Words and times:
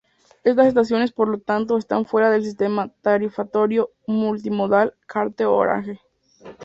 Estas 0.43 0.65
estaciones 0.65 1.11
por 1.11 1.27
lo 1.27 1.37
tanto 1.37 1.77
están 1.77 2.07
fuera 2.07 2.31
del 2.31 2.43
sistema 2.43 2.89
tarifario 3.03 3.91
multimodal 4.07 4.95
"Carte 5.05 5.45
Orange". 5.45 5.99